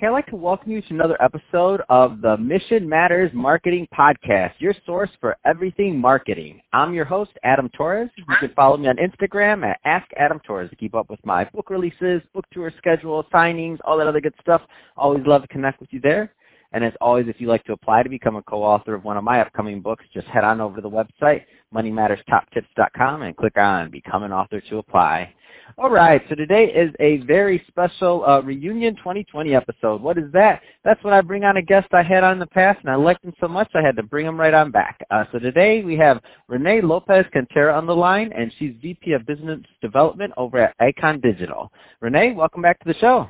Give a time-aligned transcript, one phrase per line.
[0.00, 4.52] Hey, I'd like to welcome you to another episode of the Mission Matters Marketing Podcast,
[4.58, 6.62] your source for everything marketing.
[6.72, 8.08] I'm your host, Adam Torres.
[8.16, 11.44] You can follow me on Instagram at Ask Adam Torres to keep up with my
[11.44, 14.62] book releases, book tour schedule, signings, all that other good stuff.
[14.96, 16.32] Always love to connect with you there.
[16.72, 19.24] And as always, if you'd like to apply to become a co-author of one of
[19.24, 21.42] my upcoming books, just head on over to the website,
[21.74, 25.32] moneymatterstoptips.com, and click on Become an Author to apply.
[25.78, 30.02] All right, so today is a very special uh, reunion 2020 episode.
[30.02, 30.62] What is that?
[30.84, 32.96] That's when I bring on a guest I had on in the past, and I
[32.96, 35.00] liked him so much I had to bring him right on back.
[35.10, 39.26] Uh, so today we have Renee Lopez Cantera on the line, and she's VP of
[39.26, 41.72] Business Development over at Eikon Digital.
[42.00, 43.28] Renee, welcome back to the show.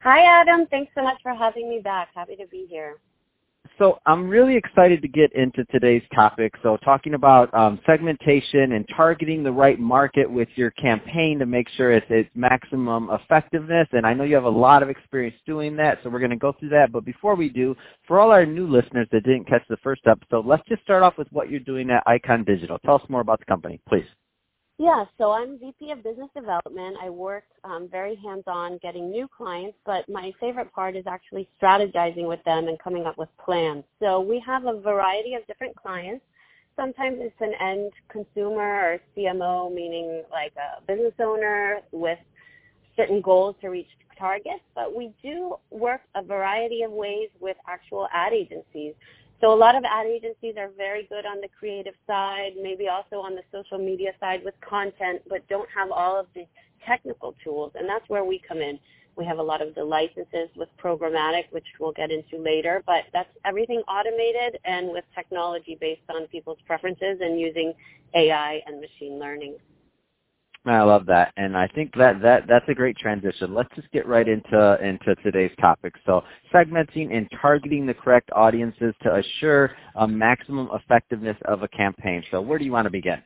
[0.00, 0.66] Hi, Adam.
[0.66, 2.08] Thanks so much for having me back.
[2.14, 2.96] Happy to be here.
[3.78, 6.54] So I'm really excited to get into today's topic.
[6.62, 11.68] So talking about um, segmentation and targeting the right market with your campaign to make
[11.76, 13.86] sure it's, it's maximum effectiveness.
[13.92, 16.36] And I know you have a lot of experience doing that, so we're going to
[16.36, 16.90] go through that.
[16.90, 17.76] But before we do,
[18.08, 21.18] for all our new listeners that didn't catch the first episode, let's just start off
[21.18, 22.78] with what you're doing at Eikon Digital.
[22.78, 24.06] Tell us more about the company, please.
[24.78, 26.96] Yeah, so I'm VP of Business Development.
[27.02, 32.28] I work um, very hands-on getting new clients, but my favorite part is actually strategizing
[32.28, 33.84] with them and coming up with plans.
[34.00, 36.24] So we have a variety of different clients.
[36.76, 38.62] Sometimes it's an end consumer
[38.94, 42.18] or CMO, meaning like a business owner with
[42.96, 48.08] certain goals to reach targets, but we do work a variety of ways with actual
[48.14, 48.94] ad agencies.
[49.40, 53.16] So a lot of ad agencies are very good on the creative side, maybe also
[53.16, 56.46] on the social media side with content, but don't have all of the
[56.86, 57.72] technical tools.
[57.74, 58.78] And that's where we come in.
[59.16, 63.04] We have a lot of the licenses with programmatic, which we'll get into later, but
[63.12, 67.74] that's everything automated and with technology based on people's preferences and using
[68.14, 69.56] AI and machine learning.
[70.68, 73.54] I love that, and I think that, that that's a great transition.
[73.54, 75.94] Let's just get right into into today's topic.
[76.04, 82.22] So, segmenting and targeting the correct audiences to assure a maximum effectiveness of a campaign.
[82.30, 83.22] So, where do you want to begin?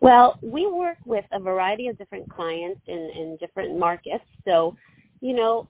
[0.00, 4.24] Well, we work with a variety of different clients in in different markets.
[4.44, 4.76] So,
[5.20, 5.68] you know,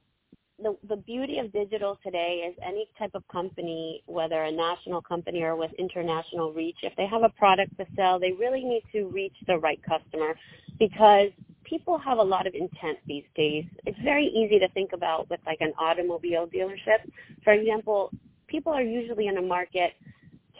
[0.62, 5.42] the the beauty of digital today is any type of company, whether a national company
[5.42, 9.06] or with international reach, if they have a product to sell, they really need to
[9.08, 10.34] reach the right customer
[10.78, 11.30] because
[11.64, 13.64] people have a lot of intent these days.
[13.86, 17.10] It's very easy to think about with like an automobile dealership.
[17.42, 18.10] For example,
[18.46, 19.92] people are usually in a market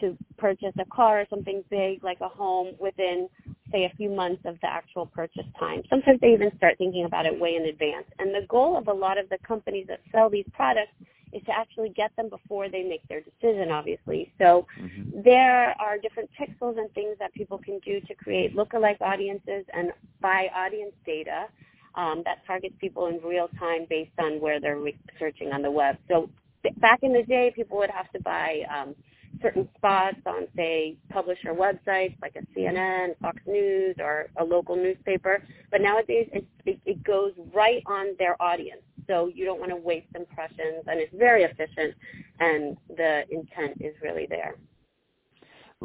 [0.01, 3.29] to purchase a car or something big like a home within
[3.71, 5.81] say a few months of the actual purchase time.
[5.89, 8.05] Sometimes they even start thinking about it way in advance.
[8.19, 10.91] And the goal of a lot of the companies that sell these products
[11.33, 14.31] is to actually get them before they make their decision, obviously.
[14.37, 15.21] So mm-hmm.
[15.23, 19.91] there are different pixels and things that people can do to create lookalike audiences and
[20.21, 21.47] buy audience data
[21.95, 25.97] um, that targets people in real time based on where they're researching on the web.
[26.07, 26.29] So
[26.77, 28.95] back in the day, people would have to buy um,
[29.41, 35.43] certain spots on, say, publisher websites like a CNN, Fox News, or a local newspaper.
[35.71, 38.81] But nowadays, it, it, it goes right on their audience.
[39.07, 41.93] So you don't want to waste impressions, and it's very efficient,
[42.39, 44.55] and the intent is really there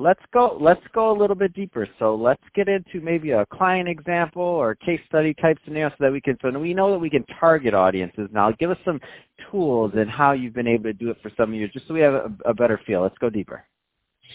[0.01, 1.87] let's go let's go a little bit deeper.
[1.99, 6.13] So let's get into maybe a client example or case study type scenario so that
[6.13, 8.29] we can so we know that we can target audiences.
[8.33, 9.01] Now give us some
[9.51, 12.01] tools and how you've been able to do it for some years, just so we
[12.01, 13.03] have a, a better feel.
[13.03, 13.65] Let's go deeper.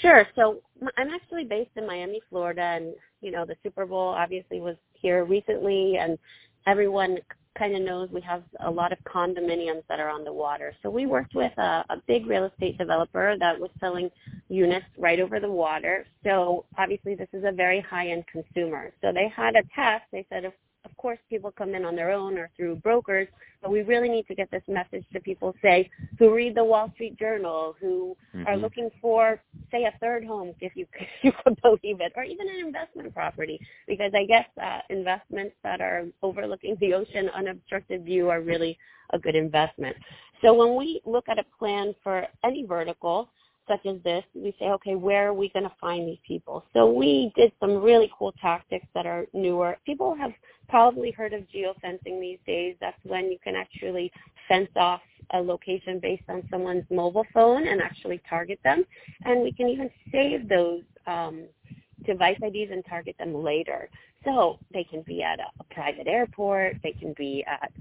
[0.02, 0.28] Sure.
[0.36, 0.62] So
[0.98, 5.26] I'm actually based in Miami, Florida, and you know the Super Bowl obviously was here
[5.26, 6.18] recently, and
[6.68, 7.18] everyone
[7.58, 10.76] kind of knows we have a lot of condominiums that are on the water.
[10.84, 14.10] So we worked with a, a big real estate developer that was selling
[14.50, 16.06] units right over the water.
[16.24, 18.92] So obviously this is a very high-end consumer.
[19.02, 20.04] So they had a test.
[20.12, 20.54] They said if
[20.86, 23.28] of course, people come in on their own or through brokers,
[23.62, 25.90] but we really need to get this message to people, say,
[26.20, 28.48] who read the Wall Street Journal, who mm-hmm.
[28.48, 32.24] are looking for, say, a third home, if you, if you could believe it, or
[32.24, 38.04] even an investment property, because I guess uh, investments that are overlooking the ocean, unobstructed
[38.04, 38.78] view, are really
[39.12, 39.96] a good investment.
[40.42, 43.30] So when we look at a plan for any vertical,
[43.68, 46.64] such as this, we say, okay, where are we going to find these people?
[46.74, 49.78] So we did some really cool tactics that are newer.
[49.86, 50.32] People have
[50.70, 52.76] probably heard of geofencing these days.
[52.80, 54.12] That's when you can actually
[54.48, 55.02] fence off
[55.32, 58.86] a location based on someone's mobile phone and actually target them.
[59.24, 61.46] And we can even save those um,
[62.06, 63.90] device IDs and target them later.
[64.24, 67.72] So they can be at a, a private airport, they can be at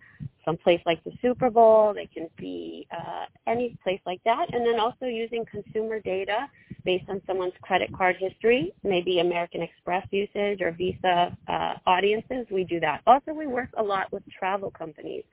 [0.45, 1.95] some place like the Super Bowl.
[1.95, 4.53] They can be uh, any place like that.
[4.53, 6.49] And then also using consumer data
[6.85, 12.47] based on someone's credit card history, maybe American Express usage or Visa uh, audiences.
[12.51, 13.01] We do that.
[13.07, 15.25] Also, we work a lot with travel companies.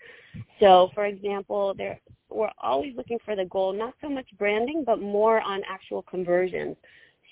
[0.59, 1.99] So, for example, there
[2.29, 6.77] we're always looking for the goal, not so much branding, but more on actual conversions.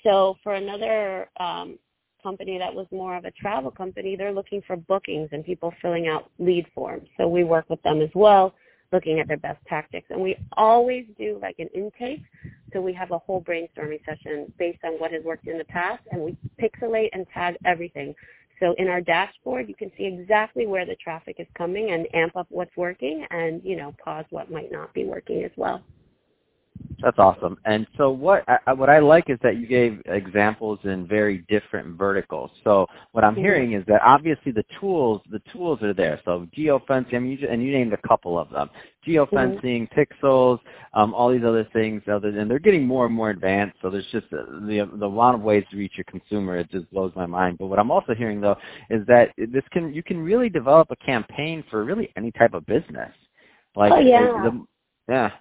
[0.04, 1.80] So, for another um,
[2.22, 6.08] company that was more of a travel company, they're looking for bookings and people filling
[6.08, 7.08] out lead forms.
[7.18, 8.54] So we work with them as well,
[8.92, 10.08] looking at their best tactics.
[10.10, 12.22] And we always do like an intake.
[12.74, 16.04] So we have a whole brainstorming session based on what has worked in the past
[16.12, 18.14] and we pixelate and tag everything.
[18.60, 22.36] So in our dashboard, you can see exactly where the traffic is coming and amp
[22.36, 25.82] up what's working and, you know, pause what might not be working as well.
[27.02, 27.58] That's awesome.
[27.66, 31.98] And so what I, what I like is that you gave examples in very different
[31.98, 32.52] verticals.
[32.64, 33.42] So what I'm mm-hmm.
[33.42, 36.20] hearing is that obviously the tools the tools are there.
[36.26, 38.70] So geofencing, I mean, you, and you named a couple of them:
[39.08, 40.26] geofencing, mm-hmm.
[40.26, 40.60] pixels,
[40.94, 42.02] um, all these other things.
[42.12, 43.78] Other than they're getting more and more advanced.
[43.82, 46.58] So there's just the the amount of ways to reach your consumer.
[46.58, 47.60] It just blows my mind.
[47.60, 48.58] But what I'm also hearing though
[48.90, 52.66] is that this can you can really develop a campaign for really any type of
[52.66, 53.12] business.
[53.76, 54.20] Like oh, yeah.
[54.44, 54.66] The,
[55.08, 55.32] yeah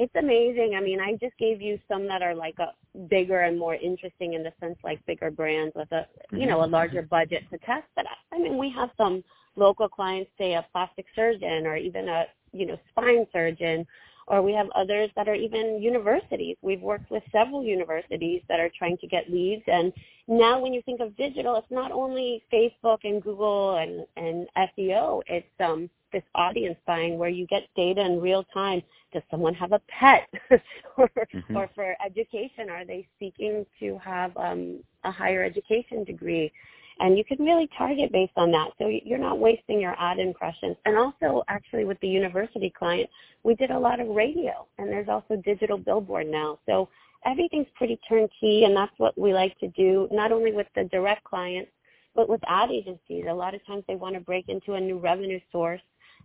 [0.00, 0.74] it's amazing.
[0.74, 2.72] I mean, I just gave you some that are like a
[3.10, 6.64] bigger and more interesting in the sense like bigger brands with a you know a
[6.64, 6.72] mm-hmm.
[6.72, 7.84] larger budget to test.
[7.94, 9.22] But I mean, we have some
[9.56, 13.86] local clients, say a plastic surgeon or even a you know spine surgeon,
[14.26, 16.56] or we have others that are even universities.
[16.62, 19.64] We've worked with several universities that are trying to get leads.
[19.66, 19.92] And
[20.28, 25.20] now, when you think of digital, it's not only Facebook and Google and and SEO.
[25.26, 28.82] It's um this audience buying where you get data in real time.
[29.12, 30.28] Does someone have a pet?
[30.96, 31.56] or, mm-hmm.
[31.56, 36.52] or for education, are they seeking to have um, a higher education degree?
[37.00, 38.72] And you can really target based on that.
[38.78, 40.76] So you're not wasting your ad impressions.
[40.84, 43.08] And also, actually, with the university client,
[43.42, 46.58] we did a lot of radio, and there's also digital billboard now.
[46.66, 46.90] So
[47.24, 51.24] everything's pretty turnkey, and that's what we like to do, not only with the direct
[51.24, 51.70] clients,
[52.14, 53.24] but with ad agencies.
[53.28, 55.80] A lot of times they want to break into a new revenue source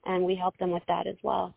[0.05, 1.53] and we help them with that as well.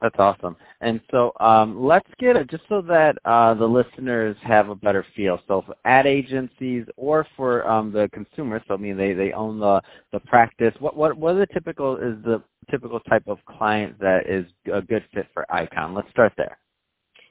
[0.00, 0.56] That's awesome.
[0.80, 5.04] And so um, let's get it just so that uh, the listeners have a better
[5.14, 5.38] feel.
[5.46, 9.60] So for ad agencies or for um, the consumers, so I mean they, they own
[9.60, 9.82] the,
[10.12, 10.72] the practice.
[10.78, 14.80] What what what are the typical is the typical type of client that is a
[14.80, 15.92] good fit for Eikon?
[15.92, 16.56] Let's start there.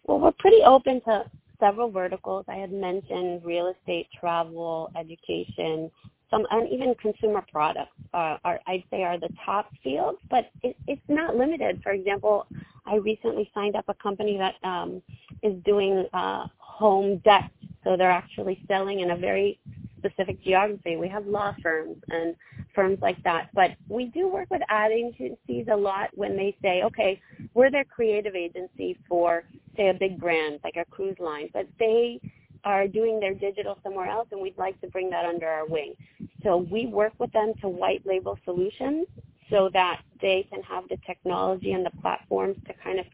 [0.05, 1.25] Well, we're pretty open to
[1.59, 2.45] several verticals.
[2.47, 5.89] I had mentioned real estate, travel, education,
[6.31, 11.01] some even consumer products uh, are I'd say are the top fields, but it, it's
[11.07, 11.81] not limited.
[11.83, 12.47] For example,
[12.85, 15.01] I recently signed up a company that um,
[15.43, 17.51] is doing uh, home debt,
[17.83, 19.59] so they're actually selling in a very
[19.97, 20.95] specific geography.
[20.95, 22.35] We have law firms and
[22.73, 26.83] firms like that, but we do work with ad agencies a lot when they say,
[26.83, 27.21] okay,
[27.53, 29.43] we're their creative agency for
[29.75, 32.19] say a big brand like a cruise line, but they
[32.63, 35.95] are doing their digital somewhere else and we'd like to bring that under our wing.
[36.43, 39.07] So we work with them to white label solutions
[39.49, 43.05] so that they can have the technology and the platforms to kind of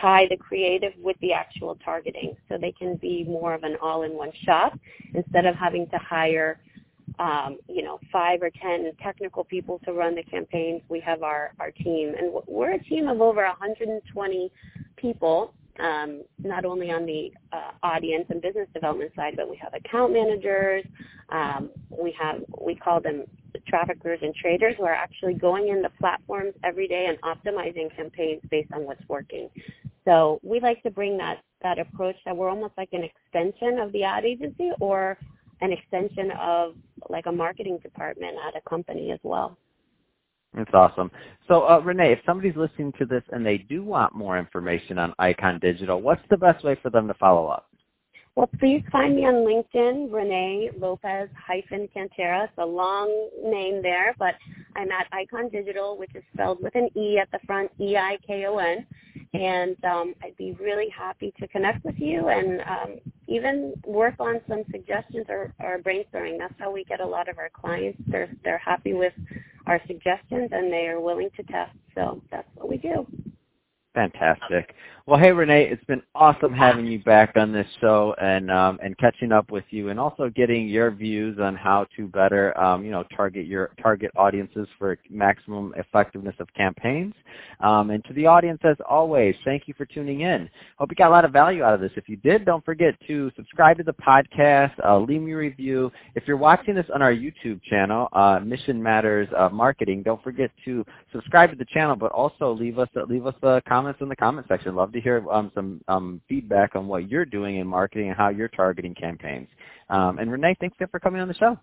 [0.00, 2.36] tie the creative with the actual targeting.
[2.48, 4.78] So they can be more of an all-in-one shop
[5.14, 6.60] instead of having to hire
[7.18, 10.82] um, you know, five or ten technical people to run the campaigns.
[10.88, 14.52] We have our, our team, and we're a team of over 120
[14.96, 19.74] people um, not only on the uh, audience and business development side, but we have
[19.74, 20.84] account managers.
[21.30, 23.24] Um, we have we call them
[23.66, 28.42] traffickers and traders who are actually going in the platforms every day and optimizing campaigns
[28.50, 29.48] based on what's working.
[30.04, 33.92] So we like to bring that that approach that we're almost like an extension of
[33.92, 35.16] the ad agency or
[35.60, 36.74] an extension of
[37.08, 39.56] like a marketing department at a company as well.
[40.54, 41.10] That's awesome.
[41.48, 45.14] So, uh, Renee, if somebody's listening to this and they do want more information on
[45.18, 47.68] Eikon Digital, what's the best way for them to follow up?
[48.34, 52.44] Well, please find me on LinkedIn, Renee Lopez hyphen Cantera.
[52.44, 54.34] It's a long name there, but
[54.74, 58.86] I'm at Eikon Digital, which is spelled with an E at the front, E-I-K-O-N.
[59.34, 64.40] And um, I'd be really happy to connect with you and um, even work on
[64.48, 66.38] some suggestions or, or brainstorming.
[66.38, 67.98] That's how we get a lot of our clients.
[68.06, 69.12] They're, they're happy with
[69.66, 71.72] our suggestions and they are willing to test.
[71.94, 73.06] So that's what we do.
[73.94, 74.74] Fantastic.
[75.04, 78.96] Well, hey Renee, it's been awesome having you back on this show and um, and
[78.98, 82.92] catching up with you, and also getting your views on how to better, um, you
[82.92, 87.14] know, target your target audiences for maximum effectiveness of campaigns.
[87.58, 90.48] Um, and to the audience, as always, thank you for tuning in.
[90.78, 91.90] Hope you got a lot of value out of this.
[91.96, 95.90] If you did, don't forget to subscribe to the podcast, uh, leave me a review.
[96.14, 100.52] If you're watching this on our YouTube channel, uh, Mission Matters uh, Marketing, don't forget
[100.64, 104.14] to subscribe to the channel, but also leave us leave us comment comments in the
[104.14, 104.76] comment section.
[104.92, 108.28] Love to hear um, some um, feedback on what you're doing in marketing and how
[108.28, 109.48] you're targeting campaigns.
[109.88, 111.58] Um, and Renee, thanks again for coming on the show.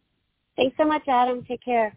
[0.56, 1.46] Thanks so much, Adam.
[1.48, 1.96] Take care.